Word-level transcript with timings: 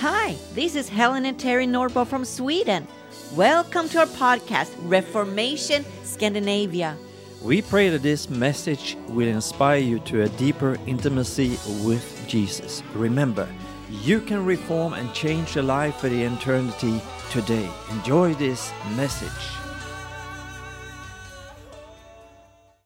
Hi, 0.00 0.36
this 0.54 0.76
is 0.76 0.88
Helen 0.88 1.26
and 1.26 1.36
Terry 1.36 1.66
Norbo 1.66 2.06
from 2.06 2.24
Sweden. 2.24 2.86
Welcome 3.34 3.88
to 3.88 3.98
our 3.98 4.06
podcast, 4.06 4.72
Reformation 4.82 5.84
Scandinavia. 6.04 6.96
We 7.42 7.62
pray 7.62 7.88
that 7.88 8.02
this 8.02 8.30
message 8.30 8.96
will 9.08 9.26
inspire 9.26 9.80
you 9.80 9.98
to 10.10 10.22
a 10.22 10.28
deeper 10.28 10.78
intimacy 10.86 11.58
with 11.82 12.24
Jesus. 12.28 12.84
Remember, 12.94 13.48
you 13.90 14.20
can 14.20 14.44
reform 14.44 14.92
and 14.92 15.12
change 15.14 15.56
your 15.56 15.64
life 15.64 15.96
for 15.96 16.08
the 16.08 16.22
eternity 16.22 17.02
today. 17.32 17.68
Enjoy 17.90 18.34
this 18.34 18.70
message. 18.94 19.28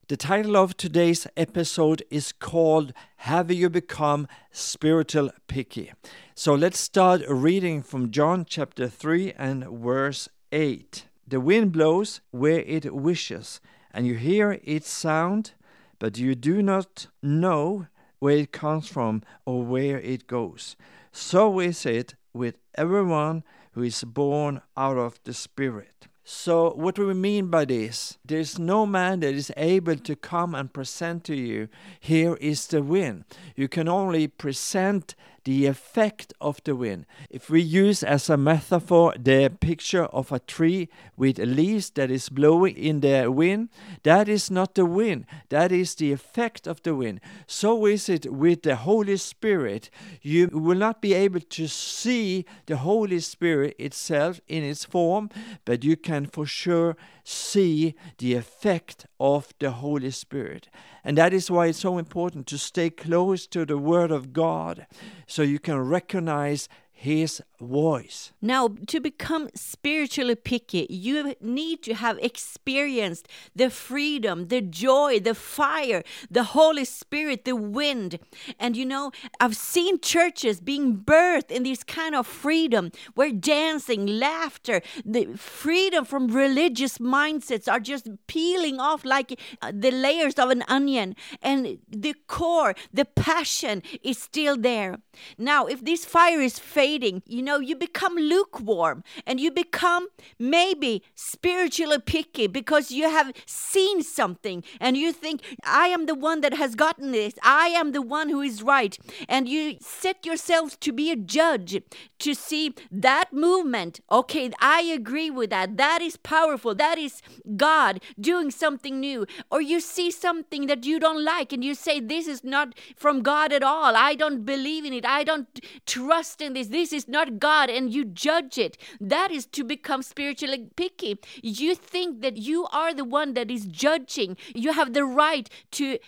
The 0.09 0.17
title 0.17 0.57
of 0.57 0.79
today's 0.79 1.27
episode 1.37 2.05
is 2.11 2.33
called 2.33 2.95
Have 3.17 3.51
You 3.51 3.69
Become 3.69 4.29
Spiritual 4.51 5.31
Picky? 5.47 5.93
So 6.35 6.55
let's 6.55 6.81
start 6.81 7.21
reading 7.29 7.83
from 7.83 8.11
John 8.11 8.47
chapter 8.49 8.89
3 8.89 9.35
and 9.37 9.65
verse 9.65 10.31
8. 10.51 11.05
The 11.29 11.41
wind 11.41 11.73
blows 11.73 12.23
where 12.31 12.61
it 12.61 12.95
wishes, 12.95 13.61
and 13.93 14.07
you 14.07 14.15
hear 14.15 14.59
its 14.65 14.89
sound, 14.89 15.53
but 15.99 16.17
you 16.17 16.35
do 16.35 16.63
not 16.63 17.09
know 17.23 17.87
where 18.19 18.39
it 18.39 18.51
comes 18.51 18.89
from 18.89 19.23
or 19.45 19.63
where 19.63 20.01
it 20.01 20.27
goes. 20.27 20.75
So 21.13 21.61
is 21.61 21.85
it 21.85 22.15
with 22.33 22.57
everyone 22.77 23.45
who 23.73 23.83
is 23.83 24.03
born 24.03 24.63
out 24.75 24.97
of 24.97 25.19
the 25.25 25.35
Spirit. 25.35 26.09
So, 26.25 26.73
what 26.75 26.95
do 26.95 27.07
we 27.07 27.15
mean 27.15 27.49
by 27.49 27.65
this? 27.65 28.17
There 28.25 28.39
is 28.39 28.59
no 28.59 28.87
man 28.87 29.21
that 29.21 29.35
is 29.35 29.51
able 29.57 29.97
to 29.97 30.15
come 30.15 30.55
and 30.55 30.73
present 30.73 31.25
to 31.25 31.35
you, 31.35 31.69
here 31.99 32.35
is 32.37 32.69
the 32.69 32.81
wind. 32.81 33.25
You 33.57 33.67
can 33.67 33.89
only 33.89 34.29
present 34.29 35.17
the 35.45 35.67
effect 35.67 36.33
of 36.41 36.63
the 36.65 36.77
wind. 36.77 37.07
If 37.31 37.51
we 37.51 37.61
use 37.61 38.03
as 38.03 38.31
a 38.31 38.37
metaphor 38.37 39.15
the 39.19 39.51
picture 39.61 40.05
of 40.05 40.33
a 40.33 40.39
tree 40.39 40.89
with 41.17 41.39
leaves 41.39 41.91
that 41.91 42.11
is 42.11 42.29
blowing 42.29 42.77
in 42.77 43.01
the 43.01 43.31
wind, 43.31 43.69
that 44.03 44.29
is 44.29 44.51
not 44.51 44.75
the 44.75 44.87
wind, 44.87 45.27
that 45.49 45.73
is 45.73 45.95
the 45.95 46.13
effect 46.13 46.67
of 46.67 46.83
the 46.83 46.95
wind. 46.95 47.21
So 47.47 47.87
is 47.87 48.09
it 48.09 48.33
with 48.33 48.63
the 48.63 48.77
Holy 48.77 49.17
Spirit. 49.17 49.91
You 50.21 50.49
will 50.53 50.79
not 50.79 51.01
be 51.01 51.15
able 51.15 51.41
to 51.41 51.69
see 51.69 52.45
the 52.67 52.77
Holy 52.79 53.21
Spirit 53.21 53.77
itself 53.79 54.41
in 54.49 54.63
its 54.63 54.85
form, 54.85 55.31
but 55.65 55.85
you 55.85 55.97
can 55.97 56.27
for 56.27 56.47
sure 56.47 56.97
see 57.25 57.95
the 58.19 58.35
effect 58.35 59.07
of 59.21 59.53
the 59.59 59.71
Holy 59.71 60.11
Spirit. 60.11 60.69
And 61.05 61.17
that 61.19 61.33
is 61.33 61.51
why 61.51 61.67
it's 61.67 61.81
so 61.81 61.99
important 61.99 62.47
to 62.49 62.59
stay 62.59 62.91
close 62.91 63.47
to 63.49 63.65
the 63.65 63.79
Word 63.79 64.11
of 64.11 64.33
God 64.33 64.87
so 65.27 65.43
you 65.43 65.59
can 65.59 65.79
recognize 65.79 66.69
his 66.91 67.43
voice. 67.63 68.33
Now, 68.41 68.69
to 68.89 69.01
become 69.01 69.49
spiritually 69.55 70.35
picky, 70.35 70.87
you 70.91 71.35
need 71.41 71.83
to 71.85 71.95
have 71.95 72.19
experienced 72.19 73.29
the 73.55 73.71
freedom, 73.71 74.49
the 74.49 74.61
joy, 74.61 75.21
the 75.21 75.35
fire, 75.35 76.03
the 76.31 76.45
Holy 76.45 76.85
Spirit, 76.85 77.45
the 77.45 77.57
wind. 77.57 78.19
And 78.59 78.77
you 78.77 78.85
know, 78.85 79.13
I've 79.41 79.57
seen 79.57 80.01
churches 80.01 80.61
being 80.61 80.97
birthed 80.97 81.51
in 81.51 81.63
this 81.63 81.85
kind 81.85 82.15
of 82.15 82.27
freedom 82.27 82.91
where 83.15 83.33
dancing, 83.33 84.07
laughter, 84.07 84.83
the 85.05 85.27
freedom 85.37 86.05
from 86.05 86.29
religious 86.29 86.99
mindsets 86.99 87.71
are 87.71 87.81
just 87.81 88.09
peeling 88.27 88.81
off 88.81 89.05
like 89.05 89.39
uh, 89.61 89.73
the 89.75 89.91
layers 89.91 90.35
of 90.35 90.51
an 90.51 90.65
onion. 90.69 91.15
And 91.43 91.79
the 91.89 92.15
core, 92.27 92.75
the 92.93 93.05
passion 93.05 93.83
is 94.03 94.19
still 94.19 94.57
there. 94.57 94.99
Now, 95.39 95.67
if 95.67 95.85
this 95.85 96.05
fire 96.05 96.41
is 96.41 96.59
fading, 96.59 97.23
you 97.27 97.43
know, 97.43 97.52
you 97.61 97.77
become 97.77 98.17
lukewarm 98.17 99.03
and 99.27 99.41
you 99.41 99.51
become 99.51 100.09
maybe 100.39 101.03
spiritually 101.15 101.99
picky 101.99 102.47
because 102.47 102.91
you 102.91 103.09
have 103.09 103.33
seen 103.47 104.03
something 104.03 104.63
and 104.81 104.97
you 104.97 105.13
think, 105.13 105.43
I 105.65 105.89
am 105.89 106.07
the 106.07 106.15
one 106.15 106.41
that 106.41 106.55
has 106.55 106.75
gotten 106.75 107.13
this, 107.13 107.35
I 107.43 107.69
am 107.69 107.93
the 107.93 108.03
one 108.03 108.29
who 108.29 108.41
is 108.41 108.63
right. 108.63 108.97
And 109.29 109.49
you 109.49 109.77
set 109.81 110.25
yourself 110.25 110.79
to 110.81 110.93
be 110.93 111.11
a 111.11 111.17
judge 111.17 111.83
to 112.21 112.35
see 112.35 112.75
that 112.91 113.33
movement. 113.33 114.01
Okay, 114.11 114.51
I 114.61 114.83
agree 114.83 115.31
with 115.31 115.51
that. 115.51 115.77
That 115.77 116.01
is 116.03 116.17
powerful. 116.17 116.75
That 116.75 116.99
is 116.99 117.21
God 117.57 118.01
doing 118.21 118.51
something 118.51 119.01
new. 119.01 119.27
Or 119.51 119.61
you 119.61 119.81
see 119.81 120.11
something 120.11 120.67
that 120.67 120.85
you 120.85 121.01
don't 121.01 121.25
like 121.25 121.53
and 121.53 121.65
you 121.65 121.75
say, 121.75 122.01
This 122.01 122.27
is 122.27 122.45
not 122.45 122.75
from 122.97 123.23
God 123.23 123.53
at 123.53 123.63
all. 123.63 123.97
I 123.97 124.15
don't 124.15 124.45
believe 124.45 124.85
in 124.85 124.93
it. 124.93 125.05
I 125.05 125.25
don't 125.25 125.49
trust 125.87 126.41
in 126.41 126.53
this. 126.55 126.69
This 126.69 126.93
is 126.93 127.09
not 127.09 127.39
God 127.43 127.69
and 127.71 127.93
you 127.93 128.05
judge 128.05 128.57
it. 128.57 128.79
That 129.01 129.33
is 129.33 129.47
to 129.47 129.65
become 129.65 130.03
spiritually 130.03 130.69
picky. 130.77 131.19
You 131.43 131.75
think 131.75 132.23
that 132.23 132.37
you 132.37 132.67
are 132.67 132.95
the 132.95 133.05
one 133.05 133.35
that 133.35 133.51
is 133.51 133.65
judging. 133.67 134.37
You 134.55 134.73
have 134.73 134.93
the 134.93 135.05
right 135.05 135.51
to 135.73 135.99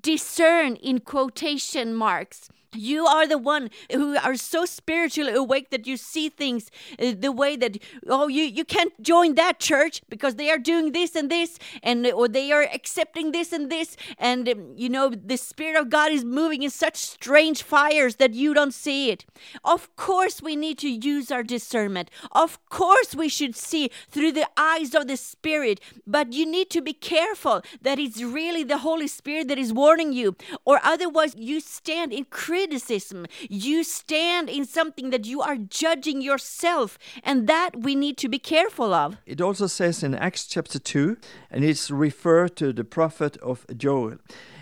discern 0.00 0.74
in 0.74 0.98
quotation 0.98 1.94
marks 1.94 2.48
you 2.74 3.06
are 3.06 3.26
the 3.26 3.38
one 3.38 3.70
who 3.92 4.16
are 4.18 4.36
so 4.36 4.64
spiritually 4.64 5.32
awake 5.32 5.70
that 5.70 5.86
you 5.86 5.96
see 5.96 6.28
things 6.28 6.70
uh, 6.98 7.12
the 7.18 7.32
way 7.32 7.56
that 7.56 7.78
oh 8.08 8.28
you 8.28 8.44
you 8.44 8.64
can't 8.64 8.92
join 9.02 9.34
that 9.34 9.58
church 9.58 10.02
because 10.08 10.36
they 10.36 10.50
are 10.50 10.58
doing 10.58 10.92
this 10.92 11.16
and 11.16 11.30
this 11.30 11.58
and 11.82 12.06
or 12.06 12.28
they 12.28 12.52
are 12.52 12.62
accepting 12.62 13.32
this 13.32 13.52
and 13.52 13.70
this 13.70 13.96
and 14.18 14.48
um, 14.48 14.72
you 14.76 14.88
know 14.88 15.10
the 15.10 15.36
spirit 15.36 15.78
of 15.80 15.90
God 15.90 16.12
is 16.12 16.24
moving 16.24 16.62
in 16.62 16.70
such 16.70 16.96
strange 16.96 17.62
fires 17.62 18.16
that 18.16 18.34
you 18.34 18.54
don't 18.54 18.74
see 18.74 19.10
it. 19.10 19.24
Of 19.64 19.94
course 19.96 20.42
we 20.42 20.56
need 20.56 20.78
to 20.78 20.88
use 20.88 21.30
our 21.30 21.42
discernment. 21.42 22.10
Of 22.32 22.64
course 22.66 23.14
we 23.14 23.28
should 23.28 23.56
see 23.56 23.90
through 24.08 24.32
the 24.32 24.48
eyes 24.56 24.94
of 24.94 25.08
the 25.08 25.16
spirit, 25.16 25.80
but 26.06 26.32
you 26.32 26.46
need 26.46 26.70
to 26.70 26.80
be 26.80 26.92
careful 26.92 27.62
that 27.82 27.98
it's 27.98 28.22
really 28.22 28.64
the 28.64 28.78
Holy 28.78 29.08
Spirit 29.08 29.48
that 29.48 29.58
is 29.58 29.72
warning 29.72 30.12
you 30.12 30.36
or 30.64 30.80
otherwise 30.82 31.34
you 31.36 31.60
stand 31.60 32.12
in 32.12 32.24
criticism. 32.60 33.26
You 33.48 33.84
stand 33.84 34.50
in 34.50 34.66
something 34.66 35.10
that 35.10 35.24
you 35.24 35.40
are 35.40 35.56
judging 35.56 36.20
yourself, 36.20 36.98
and 37.22 37.46
that 37.46 37.70
we 37.80 37.94
need 37.94 38.16
to 38.18 38.28
be 38.28 38.38
careful 38.38 38.92
of. 38.92 39.16
It 39.24 39.40
also 39.40 39.66
says 39.66 40.02
in 40.02 40.14
Acts 40.14 40.46
chapter 40.46 40.78
2, 40.78 41.16
and 41.50 41.64
it's 41.64 41.90
referred 41.90 42.56
to 42.56 42.72
the 42.72 42.84
prophet 42.84 43.38
of 43.38 43.66
Joel. 43.76 44.16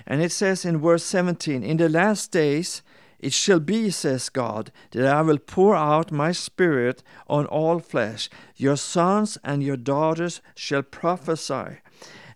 And 0.07 0.23
it 0.23 0.33
says 0.33 0.65
in 0.65 0.79
verse 0.79 1.05
17, 1.05 1.65
In 1.65 1.77
the 1.77 1.89
last 1.89 2.31
days, 2.31 2.83
it 3.19 3.33
shall 3.33 3.59
be, 3.59 3.91
says 3.91 4.29
God, 4.29 4.71
that 4.93 5.05
I 5.05 5.23
will 5.23 5.39
pour 5.39 5.75
out 5.75 6.13
my 6.13 6.31
spirit 6.31 7.03
on 7.27 7.47
all 7.47 7.81
flesh. 7.81 8.31
Your 8.57 8.77
sons 8.77 9.39
and 9.43 9.61
your 9.61 9.77
daughters 9.77 10.41
shall 10.55 10.85
prophesy, 10.85 11.81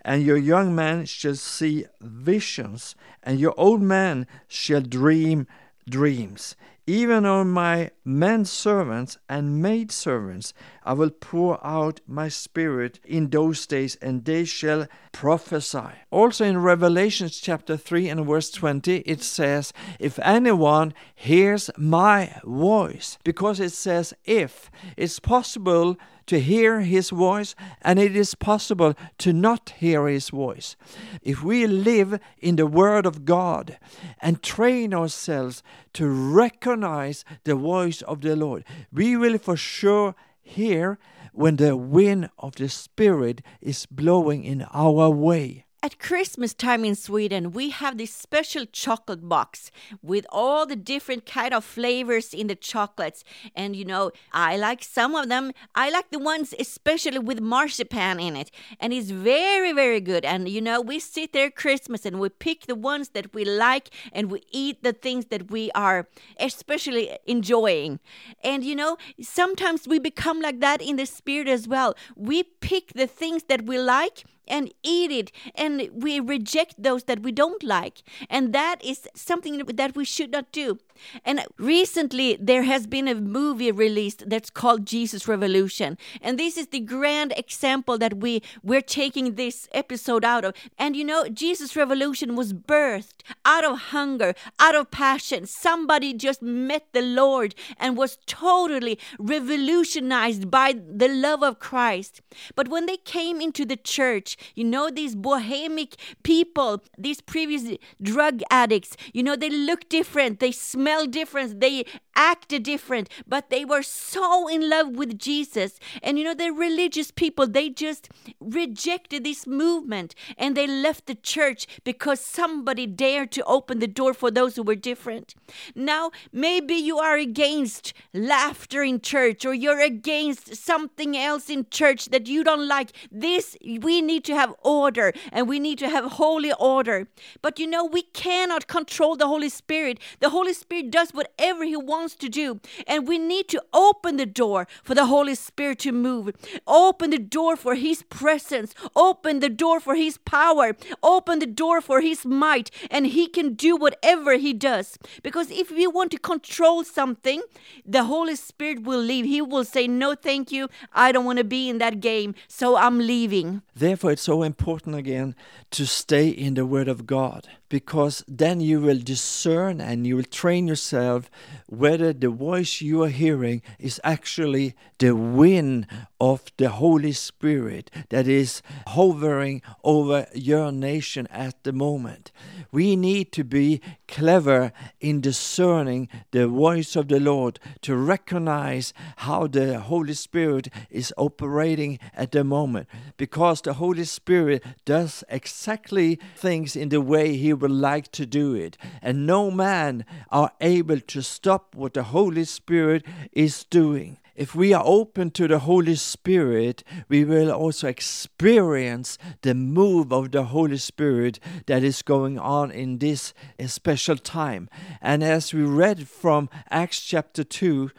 and 0.02 0.22
your 0.22 0.36
young 0.36 0.74
men 0.74 1.06
shall 1.06 1.34
see 1.34 1.86
visions, 2.00 2.94
and 3.22 3.38
your 3.38 3.54
old 3.56 3.82
men 3.82 4.26
shall 4.48 4.80
dream 4.80 5.46
dreams. 5.88 6.56
Even 6.86 7.24
on 7.24 7.48
my 7.48 7.92
men 8.04 8.44
servants 8.44 9.16
and 9.28 9.62
maid 9.62 9.92
servants 9.92 10.52
I 10.84 10.94
will 10.94 11.10
pour 11.10 11.64
out 11.64 12.00
my 12.08 12.28
spirit 12.28 12.98
in 13.04 13.30
those 13.30 13.66
days, 13.66 13.94
and 14.02 14.24
they 14.24 14.44
shall 14.44 14.88
prophesy. 15.12 15.92
Also 16.10 16.44
in 16.44 16.58
Revelation 16.58 17.28
chapter 17.30 17.76
3 17.76 18.08
and 18.08 18.26
verse 18.26 18.50
20, 18.50 18.96
it 19.06 19.22
says, 19.22 19.72
If 20.00 20.18
anyone 20.24 20.92
hears 21.14 21.70
my 21.78 22.40
voice, 22.42 23.16
because 23.22 23.60
it 23.60 23.72
says 23.72 24.12
if, 24.24 24.68
it's 24.96 25.20
possible 25.20 25.96
to 26.26 26.40
hear 26.40 26.80
his 26.80 27.10
voice, 27.10 27.54
and 27.82 27.98
it 27.98 28.16
is 28.16 28.34
possible 28.34 28.94
to 29.18 29.32
not 29.32 29.70
hear 29.78 30.06
his 30.06 30.30
voice. 30.30 30.76
If 31.22 31.42
we 31.42 31.66
live 31.66 32.18
in 32.38 32.56
the 32.56 32.66
Word 32.66 33.06
of 33.06 33.24
God 33.24 33.78
and 34.20 34.42
train 34.42 34.94
ourselves 34.94 35.62
to 35.94 36.06
recognize 36.08 37.24
the 37.44 37.54
voice 37.54 38.02
of 38.02 38.20
the 38.20 38.36
Lord, 38.36 38.64
we 38.92 39.16
will 39.16 39.38
for 39.38 39.56
sure 39.56 40.14
hear 40.40 40.98
when 41.32 41.56
the 41.56 41.76
wind 41.76 42.30
of 42.38 42.56
the 42.56 42.68
Spirit 42.68 43.42
is 43.60 43.86
blowing 43.86 44.44
in 44.44 44.62
our 44.72 45.10
way. 45.10 45.64
At 45.84 45.98
Christmas 45.98 46.54
time 46.54 46.84
in 46.84 46.94
Sweden, 46.94 47.50
we 47.50 47.70
have 47.70 47.98
this 47.98 48.14
special 48.14 48.66
chocolate 48.66 49.28
box 49.28 49.72
with 50.00 50.24
all 50.30 50.64
the 50.64 50.76
different 50.76 51.26
kind 51.26 51.52
of 51.52 51.64
flavors 51.64 52.32
in 52.32 52.46
the 52.46 52.54
chocolates. 52.54 53.24
And 53.56 53.74
you 53.74 53.84
know, 53.84 54.12
I 54.32 54.56
like 54.56 54.84
some 54.84 55.16
of 55.16 55.28
them. 55.28 55.50
I 55.74 55.90
like 55.90 56.10
the 56.10 56.20
ones 56.20 56.54
especially 56.56 57.18
with 57.18 57.40
marzipan 57.40 58.20
in 58.20 58.36
it. 58.36 58.52
And 58.78 58.92
it's 58.92 59.10
very, 59.10 59.72
very 59.72 60.00
good. 60.00 60.24
And 60.24 60.48
you 60.48 60.60
know, 60.60 60.80
we 60.80 61.00
sit 61.00 61.32
there 61.32 61.50
Christmas 61.50 62.06
and 62.06 62.20
we 62.20 62.28
pick 62.28 62.66
the 62.66 62.76
ones 62.76 63.08
that 63.08 63.34
we 63.34 63.44
like 63.44 63.90
and 64.12 64.30
we 64.30 64.44
eat 64.52 64.84
the 64.84 64.92
things 64.92 65.26
that 65.30 65.50
we 65.50 65.72
are 65.72 66.06
especially 66.38 67.18
enjoying. 67.26 67.98
And 68.44 68.62
you 68.62 68.76
know, 68.76 68.98
sometimes 69.20 69.88
we 69.88 69.98
become 69.98 70.40
like 70.40 70.60
that 70.60 70.80
in 70.80 70.94
the 70.94 71.06
spirit 71.06 71.48
as 71.48 71.66
well. 71.66 71.96
We 72.14 72.44
pick 72.44 72.92
the 72.92 73.08
things 73.08 73.42
that 73.48 73.66
we 73.66 73.80
like 73.80 74.22
and 74.52 74.72
eat 74.82 75.10
it 75.10 75.32
and 75.54 75.88
we 75.92 76.20
reject 76.20 76.80
those 76.80 77.04
that 77.04 77.22
we 77.22 77.32
don't 77.32 77.62
like. 77.62 78.02
And 78.28 78.52
that 78.52 78.84
is 78.84 79.08
something 79.14 79.56
that 79.58 79.96
we 79.96 80.04
should 80.04 80.30
not 80.30 80.52
do. 80.52 80.78
And 81.24 81.44
recently, 81.58 82.36
there 82.38 82.62
has 82.62 82.86
been 82.86 83.08
a 83.08 83.14
movie 83.14 83.72
released 83.72 84.28
that's 84.28 84.50
called 84.50 84.86
Jesus 84.86 85.26
Revolution. 85.26 85.96
And 86.20 86.38
this 86.38 86.56
is 86.56 86.68
the 86.68 86.80
grand 86.80 87.32
example 87.36 87.96
that 87.98 88.18
we, 88.18 88.42
we're 88.62 88.82
taking 88.82 89.34
this 89.34 89.68
episode 89.72 90.24
out 90.24 90.44
of. 90.44 90.54
And 90.78 90.94
you 90.94 91.04
know, 91.04 91.28
Jesus 91.28 91.74
Revolution 91.74 92.36
was 92.36 92.52
birthed 92.52 93.22
out 93.44 93.64
of 93.64 93.78
hunger, 93.96 94.34
out 94.60 94.74
of 94.74 94.90
passion. 94.90 95.46
Somebody 95.46 96.12
just 96.12 96.42
met 96.42 96.86
the 96.92 97.02
Lord 97.02 97.54
and 97.78 97.96
was 97.96 98.18
totally 98.26 98.98
revolutionized 99.18 100.50
by 100.50 100.72
the 100.72 101.08
love 101.08 101.42
of 101.42 101.58
Christ. 101.58 102.20
But 102.54 102.68
when 102.68 102.86
they 102.86 102.98
came 102.98 103.40
into 103.40 103.64
the 103.64 103.76
church, 103.76 104.36
you 104.54 104.64
know, 104.64 104.90
these 104.90 105.14
bohemic 105.14 105.96
people, 106.22 106.82
these 106.98 107.20
previous 107.20 107.76
drug 108.02 108.42
addicts, 108.50 108.96
you 109.12 109.22
know, 109.22 109.36
they 109.36 109.50
look 109.50 109.88
different, 109.88 110.40
they 110.40 110.52
smell 110.52 111.06
different, 111.06 111.60
they 111.60 111.84
acted 112.16 112.62
different, 112.64 113.08
but 113.26 113.50
they 113.50 113.64
were 113.64 113.82
so 113.82 114.48
in 114.48 114.68
love 114.68 114.88
with 114.90 115.18
Jesus. 115.18 115.78
And 116.02 116.18
you 116.18 116.24
know, 116.24 116.34
the 116.34 116.50
religious 116.50 117.10
people, 117.10 117.46
they 117.46 117.70
just 117.70 118.08
rejected 118.40 119.24
this 119.24 119.46
movement 119.46 120.14
and 120.36 120.56
they 120.56 120.66
left 120.66 121.06
the 121.06 121.14
church 121.14 121.66
because 121.84 122.20
somebody 122.20 122.86
dared 122.86 123.30
to 123.32 123.44
open 123.44 123.78
the 123.78 123.86
door 123.86 124.14
for 124.14 124.30
those 124.30 124.56
who 124.56 124.62
were 124.62 124.74
different. 124.74 125.34
Now, 125.74 126.10
maybe 126.32 126.74
you 126.74 126.98
are 126.98 127.16
against 127.16 127.92
laughter 128.12 128.82
in 128.82 129.00
church 129.00 129.44
or 129.44 129.54
you're 129.54 129.80
against 129.80 130.56
something 130.56 131.16
else 131.16 131.48
in 131.48 131.66
church 131.70 132.06
that 132.06 132.26
you 132.26 132.42
don't 132.44 132.66
like. 132.66 132.92
This, 133.10 133.56
we 133.62 134.02
need 134.02 134.24
to 134.24 134.34
have 134.34 134.54
order 134.62 135.12
and 135.30 135.48
we 135.48 135.58
need 135.58 135.78
to 135.78 135.88
have 135.88 136.12
holy 136.12 136.52
order. 136.58 137.08
But 137.40 137.58
you 137.58 137.66
know, 137.66 137.84
we 137.84 138.02
cannot 138.02 138.66
control 138.66 139.16
the 139.16 139.28
Holy 139.28 139.48
Spirit. 139.48 140.00
The 140.20 140.30
Holy 140.30 140.52
Spirit 140.52 140.72
Spirit 140.72 140.90
does 140.90 141.10
whatever 141.10 141.64
He 141.64 141.76
wants 141.76 142.01
to 142.10 142.28
do. 142.28 142.60
And 142.86 143.08
we 143.08 143.18
need 143.18 143.48
to 143.48 143.62
open 143.72 144.16
the 144.16 144.26
door 144.26 144.66
for 144.82 144.94
the 144.94 145.06
Holy 145.06 145.34
Spirit 145.34 145.80
to 145.80 145.92
move. 145.92 146.32
Open 146.66 147.10
the 147.10 147.18
door 147.18 147.56
for 147.56 147.74
His 147.74 148.02
presence. 148.02 148.74
Open 148.94 149.40
the 149.40 149.48
door 149.48 149.80
for 149.80 149.94
His 149.94 150.18
power. 150.18 150.76
Open 151.02 151.38
the 151.38 151.46
door 151.46 151.80
for 151.80 152.00
His 152.00 152.24
might. 152.24 152.70
And 152.90 153.06
He 153.06 153.26
can 153.26 153.54
do 153.54 153.76
whatever 153.76 154.36
He 154.36 154.52
does. 154.52 154.98
Because 155.22 155.50
if 155.50 155.70
we 155.70 155.86
want 155.86 156.10
to 156.12 156.18
control 156.18 156.84
something, 156.84 157.42
the 157.86 158.04
Holy 158.04 158.36
Spirit 158.36 158.82
will 158.82 159.00
leave. 159.00 159.24
He 159.24 159.40
will 159.40 159.64
say, 159.64 159.86
No, 159.86 160.14
thank 160.14 160.52
you. 160.52 160.68
I 160.92 161.12
don't 161.12 161.24
want 161.24 161.38
to 161.38 161.44
be 161.44 161.68
in 161.68 161.78
that 161.78 162.00
game. 162.00 162.34
So 162.48 162.76
I'm 162.76 162.98
leaving. 162.98 163.62
Therefore, 163.74 164.12
it's 164.12 164.22
so 164.22 164.42
important 164.42 164.96
again 164.96 165.34
to 165.70 165.86
stay 165.86 166.28
in 166.28 166.54
the 166.54 166.66
Word 166.66 166.88
of 166.88 167.06
God 167.06 167.48
because 167.72 168.22
then 168.28 168.60
you 168.60 168.82
will 168.82 168.98
discern 168.98 169.80
and 169.80 170.06
you 170.06 170.14
will 170.14 170.24
train 170.24 170.68
yourself 170.68 171.30
whether 171.68 172.12
the 172.12 172.28
voice 172.28 172.82
you 172.82 173.02
are 173.02 173.08
hearing 173.08 173.62
is 173.78 173.98
actually 174.04 174.74
the 174.98 175.16
wind 175.16 175.86
of 176.20 176.52
the 176.58 176.68
Holy 176.68 177.12
Spirit 177.12 177.90
that 178.10 178.28
is 178.28 178.60
hovering 178.88 179.62
over 179.82 180.26
your 180.34 180.70
nation 180.70 181.26
at 181.30 181.64
the 181.64 181.72
moment. 181.72 182.30
We 182.70 182.94
need 182.94 183.32
to 183.32 183.42
be 183.42 183.80
clever 184.06 184.72
in 185.00 185.22
discerning 185.22 186.08
the 186.30 186.46
voice 186.46 186.94
of 186.94 187.08
the 187.08 187.18
Lord 187.18 187.58
to 187.80 187.96
recognize 187.96 188.92
how 189.16 189.46
the 189.46 189.80
Holy 189.80 190.14
Spirit 190.14 190.68
is 190.90 191.12
operating 191.16 191.98
at 192.14 192.32
the 192.32 192.44
moment 192.44 192.86
because 193.16 193.62
the 193.62 193.72
Holy 193.72 194.04
Spirit 194.04 194.62
does 194.84 195.24
exactly 195.30 196.20
things 196.36 196.76
in 196.76 196.90
the 196.90 197.00
way 197.00 197.36
He 197.36 197.54
would 197.62 197.70
like 197.70 198.12
to 198.12 198.26
do 198.26 198.54
it. 198.54 198.76
And 199.00 199.26
no 199.26 199.50
man 199.50 200.04
are 200.30 200.52
able 200.60 201.00
to 201.00 201.22
stop 201.22 201.74
what 201.74 201.94
the 201.94 202.02
Holy 202.02 202.44
Spirit 202.44 203.06
is 203.32 203.64
doing. 203.64 204.18
If 204.34 204.54
we 204.54 204.72
are 204.72 204.82
open 204.84 205.30
to 205.32 205.46
the 205.46 205.60
Holy 205.60 205.94
Spirit, 205.94 206.82
we 207.08 207.22
will 207.22 207.52
also 207.52 207.86
experience 207.86 209.18
the 209.42 209.54
move 209.54 210.10
of 210.10 210.30
the 210.30 210.44
Holy 210.44 210.78
Spirit 210.78 211.38
that 211.66 211.82
is 211.84 212.02
going 212.02 212.38
on 212.38 212.70
in 212.70 212.98
this 212.98 213.34
special 213.66 214.16
time. 214.16 214.68
And 215.00 215.22
as 215.22 215.52
we 215.52 215.62
read 215.62 216.08
from 216.08 216.48
Acts 216.70 217.00
chapter 217.00 217.44
2, 217.44 217.90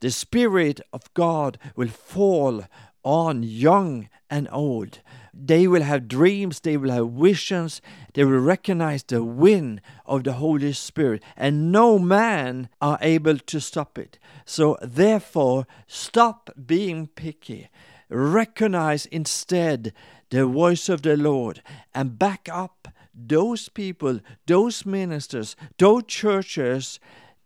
the 0.00 0.10
Spirit 0.10 0.80
of 0.92 1.12
God 1.14 1.58
will 1.76 1.88
fall 1.88 2.64
on 3.04 3.42
young 3.42 4.08
and 4.30 4.48
old. 4.50 5.00
They 5.34 5.66
will 5.66 5.82
have 5.82 6.08
dreams, 6.08 6.60
they 6.60 6.76
will 6.76 6.90
have 6.90 7.10
visions, 7.10 7.80
they 8.14 8.24
will 8.24 8.38
recognize 8.38 9.02
the 9.02 9.24
wind 9.24 9.80
of 10.06 10.24
the 10.24 10.34
Holy 10.34 10.72
Spirit, 10.72 11.22
and 11.36 11.72
no 11.72 11.98
man 11.98 12.68
are 12.80 12.98
able 13.00 13.38
to 13.38 13.60
stop 13.60 13.98
it. 13.98 14.18
So, 14.44 14.78
therefore, 14.82 15.66
stop 15.86 16.50
being 16.66 17.06
picky. 17.06 17.68
Recognize 18.08 19.06
instead 19.06 19.92
the 20.30 20.46
voice 20.46 20.88
of 20.88 21.02
the 21.02 21.16
Lord 21.16 21.62
and 21.94 22.18
back 22.18 22.48
up 22.50 22.88
those 23.14 23.68
people, 23.68 24.20
those 24.46 24.86
ministers, 24.86 25.56
those 25.78 26.04
churches 26.06 26.98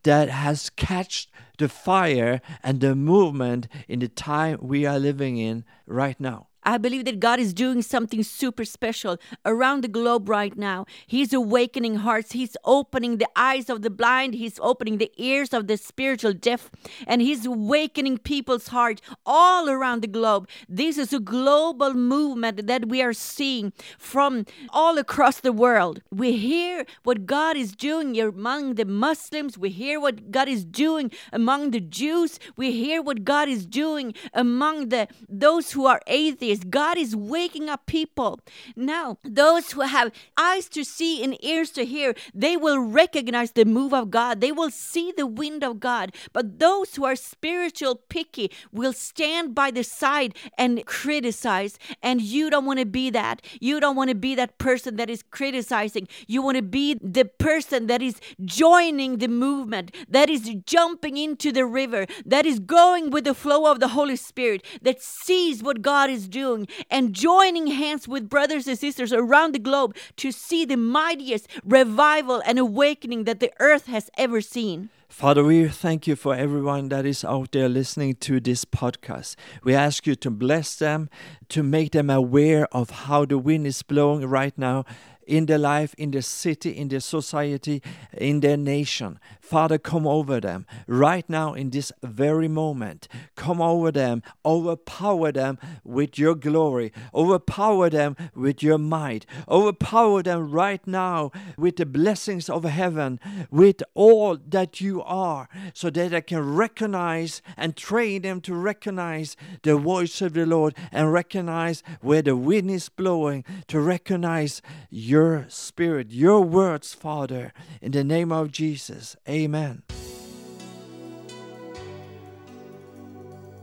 that 0.04 0.28
has 0.28 0.70
catched 0.70 1.30
the 1.58 1.68
fire 1.68 2.40
and 2.62 2.80
the 2.80 2.94
movement 2.94 3.68
in 3.88 4.00
the 4.00 4.08
time 4.08 4.58
we 4.60 4.86
are 4.86 4.98
living 4.98 5.36
in 5.36 5.64
right 5.86 6.18
now. 6.20 6.48
I 6.66 6.78
believe 6.78 7.04
that 7.04 7.20
God 7.20 7.38
is 7.38 7.54
doing 7.54 7.80
something 7.80 8.24
super 8.24 8.64
special 8.64 9.18
around 9.44 9.82
the 9.82 9.88
globe 9.88 10.28
right 10.28 10.56
now. 10.56 10.84
He's 11.06 11.32
awakening 11.32 11.96
hearts. 11.96 12.32
He's 12.32 12.56
opening 12.64 13.18
the 13.18 13.28
eyes 13.36 13.70
of 13.70 13.82
the 13.82 13.90
blind. 13.90 14.34
He's 14.34 14.58
opening 14.60 14.98
the 14.98 15.12
ears 15.16 15.54
of 15.54 15.68
the 15.68 15.76
spiritual 15.76 16.32
deaf. 16.32 16.68
And 17.06 17.22
He's 17.22 17.46
awakening 17.46 18.18
people's 18.18 18.68
heart 18.68 19.00
all 19.24 19.68
around 19.68 20.02
the 20.02 20.08
globe. 20.08 20.48
This 20.68 20.98
is 20.98 21.12
a 21.12 21.20
global 21.20 21.94
movement 21.94 22.66
that 22.66 22.88
we 22.88 23.00
are 23.00 23.12
seeing 23.12 23.72
from 23.96 24.44
all 24.70 24.98
across 24.98 25.38
the 25.38 25.52
world. 25.52 26.02
We 26.10 26.36
hear 26.36 26.84
what 27.04 27.26
God 27.26 27.56
is 27.56 27.76
doing 27.76 28.18
among 28.18 28.74
the 28.74 28.84
Muslims. 28.84 29.56
We 29.56 29.70
hear 29.70 30.00
what 30.00 30.32
God 30.32 30.48
is 30.48 30.64
doing 30.64 31.12
among 31.32 31.70
the 31.70 31.80
Jews. 31.80 32.40
We 32.56 32.72
hear 32.72 33.00
what 33.00 33.22
God 33.22 33.48
is 33.48 33.64
doing 33.66 34.14
among 34.34 34.88
the 34.88 35.06
those 35.28 35.70
who 35.70 35.86
are 35.86 36.00
atheists 36.08 36.55
is 36.56 36.64
God 36.64 36.96
is 36.98 37.14
waking 37.14 37.68
up 37.68 37.86
people. 37.86 38.40
Now, 38.74 39.18
those 39.22 39.72
who 39.72 39.82
have 39.82 40.12
eyes 40.36 40.68
to 40.70 40.84
see 40.84 41.22
and 41.22 41.42
ears 41.44 41.70
to 41.72 41.84
hear, 41.84 42.14
they 42.34 42.56
will 42.56 42.78
recognize 42.78 43.52
the 43.52 43.64
move 43.64 43.92
of 43.92 44.10
God. 44.10 44.40
They 44.40 44.52
will 44.52 44.70
see 44.70 45.12
the 45.16 45.26
wind 45.26 45.62
of 45.62 45.80
God. 45.80 46.14
But 46.32 46.58
those 46.58 46.94
who 46.94 47.04
are 47.04 47.16
spiritual 47.16 47.96
picky 48.08 48.50
will 48.72 48.92
stand 48.92 49.54
by 49.54 49.70
the 49.70 49.84
side 49.84 50.34
and 50.56 50.84
criticize. 50.86 51.78
And 52.02 52.20
you 52.20 52.50
don't 52.50 52.66
want 52.66 52.78
to 52.78 52.86
be 52.86 53.10
that. 53.10 53.42
You 53.60 53.80
don't 53.80 53.96
want 53.96 54.10
to 54.10 54.16
be 54.16 54.34
that 54.36 54.58
person 54.58 54.96
that 54.96 55.10
is 55.10 55.22
criticizing. 55.22 56.08
You 56.26 56.42
want 56.42 56.56
to 56.56 56.62
be 56.62 56.94
the 56.94 57.24
person 57.24 57.86
that 57.86 58.02
is 58.02 58.20
joining 58.44 59.18
the 59.18 59.28
movement, 59.28 59.94
that 60.08 60.30
is 60.30 60.54
jumping 60.64 61.16
into 61.16 61.52
the 61.52 61.66
river, 61.66 62.06
that 62.24 62.46
is 62.46 62.58
going 62.58 63.10
with 63.10 63.24
the 63.24 63.34
flow 63.34 63.70
of 63.70 63.80
the 63.80 63.88
Holy 63.88 64.16
Spirit, 64.16 64.64
that 64.82 65.02
sees 65.02 65.62
what 65.62 65.82
God 65.82 66.08
is 66.10 66.28
doing 66.28 66.45
doing 66.46 66.68
and 66.90 67.12
joining 67.12 67.66
hands 67.68 68.06
with 68.06 68.28
brothers 68.28 68.66
and 68.68 68.78
sisters 68.78 69.12
around 69.12 69.52
the 69.52 69.58
globe 69.58 69.96
to 70.16 70.30
see 70.30 70.64
the 70.64 70.76
mightiest 70.76 71.48
revival 71.64 72.42
and 72.46 72.58
awakening 72.58 73.24
that 73.24 73.40
the 73.40 73.52
earth 73.58 73.86
has 73.86 74.10
ever 74.16 74.40
seen. 74.40 74.88
Father, 75.08 75.42
we 75.42 75.68
thank 75.68 76.06
you 76.06 76.14
for 76.14 76.34
everyone 76.34 76.88
that 76.90 77.06
is 77.06 77.24
out 77.24 77.52
there 77.52 77.68
listening 77.68 78.14
to 78.26 78.38
this 78.38 78.64
podcast. 78.64 79.34
We 79.64 79.74
ask 79.74 80.06
you 80.06 80.14
to 80.16 80.30
bless 80.30 80.76
them, 80.76 81.08
to 81.48 81.62
make 81.62 81.90
them 81.92 82.10
aware 82.10 82.66
of 82.70 82.90
how 82.90 83.24
the 83.24 83.38
wind 83.38 83.66
is 83.66 83.82
blowing 83.82 84.26
right 84.26 84.56
now 84.56 84.84
in 85.26 85.46
their 85.46 85.58
life, 85.58 85.94
in 85.98 86.10
their 86.10 86.22
city, 86.22 86.70
in 86.70 86.88
their 86.88 87.00
society, 87.00 87.82
in 88.12 88.40
their 88.40 88.56
nation. 88.56 89.18
Father, 89.46 89.78
come 89.78 90.08
over 90.08 90.40
them 90.40 90.66
right 90.88 91.28
now 91.30 91.54
in 91.54 91.70
this 91.70 91.92
very 92.02 92.48
moment. 92.48 93.06
Come 93.36 93.62
over 93.62 93.92
them, 93.92 94.24
overpower 94.44 95.30
them 95.30 95.58
with 95.84 96.18
your 96.18 96.34
glory, 96.34 96.92
overpower 97.14 97.88
them 97.88 98.16
with 98.34 98.60
your 98.60 98.76
might, 98.76 99.24
overpower 99.48 100.24
them 100.24 100.50
right 100.50 100.84
now 100.84 101.30
with 101.56 101.76
the 101.76 101.86
blessings 101.86 102.50
of 102.50 102.64
heaven, 102.64 103.20
with 103.48 103.84
all 103.94 104.36
that 104.48 104.80
you 104.80 105.00
are, 105.04 105.48
so 105.72 105.90
that 105.90 106.12
I 106.12 106.22
can 106.22 106.56
recognize 106.56 107.40
and 107.56 107.76
train 107.76 108.22
them 108.22 108.40
to 108.42 108.54
recognize 108.54 109.36
the 109.62 109.76
voice 109.76 110.20
of 110.22 110.32
the 110.32 110.44
Lord 110.44 110.74
and 110.90 111.12
recognize 111.12 111.84
where 112.00 112.22
the 112.22 112.34
wind 112.34 112.68
is 112.68 112.88
blowing, 112.88 113.44
to 113.68 113.78
recognize 113.78 114.60
your 114.90 115.46
spirit, 115.48 116.10
your 116.10 116.42
words, 116.42 116.94
Father, 116.94 117.52
in 117.80 117.92
the 117.92 118.02
name 118.02 118.32
of 118.32 118.50
Jesus. 118.50 119.16
Amen. 119.36 119.82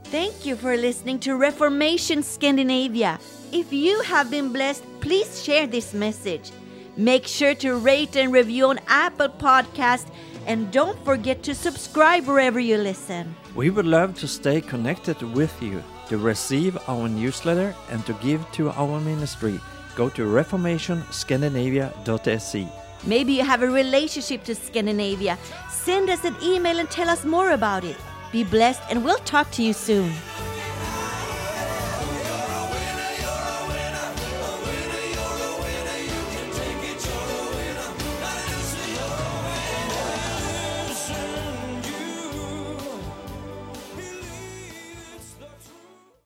Thank 0.04 0.46
you 0.46 0.54
for 0.54 0.76
listening 0.76 1.18
to 1.20 1.34
Reformation 1.34 2.22
Scandinavia. 2.22 3.18
If 3.50 3.72
you 3.72 4.00
have 4.02 4.30
been 4.30 4.52
blessed, 4.52 4.84
please 5.00 5.42
share 5.42 5.66
this 5.66 5.92
message. 5.92 6.52
Make 6.96 7.26
sure 7.26 7.56
to 7.56 7.74
rate 7.74 8.14
and 8.14 8.32
review 8.32 8.66
on 8.66 8.78
Apple 8.86 9.28
Podcast 9.28 10.06
and 10.46 10.70
don't 10.70 11.04
forget 11.04 11.42
to 11.42 11.52
subscribe 11.54 12.26
wherever 12.26 12.60
you 12.60 12.78
listen. 12.78 13.34
We 13.56 13.70
would 13.70 13.86
love 13.86 14.14
to 14.20 14.28
stay 14.28 14.60
connected 14.60 15.20
with 15.34 15.60
you. 15.60 15.82
To 16.10 16.18
receive 16.18 16.78
our 16.86 17.08
newsletter 17.08 17.74
and 17.90 18.06
to 18.06 18.12
give 18.22 18.48
to 18.52 18.70
our 18.70 19.00
ministry, 19.00 19.58
go 19.96 20.08
to 20.10 20.22
reformationscandinavia.se. 20.22 22.83
Maybe 23.06 23.34
you 23.34 23.44
have 23.44 23.62
a 23.62 23.68
relationship 23.68 24.44
to 24.44 24.54
Scandinavia. 24.54 25.38
Send 25.70 26.08
us 26.08 26.24
an 26.24 26.34
email 26.42 26.78
and 26.78 26.90
tell 26.90 27.08
us 27.08 27.24
more 27.24 27.50
about 27.50 27.84
it. 27.84 27.96
Be 28.32 28.44
blessed, 28.44 28.80
and 28.90 29.04
we'll 29.04 29.18
talk 29.18 29.50
to 29.52 29.62
you 29.62 29.72
soon. 29.72 30.10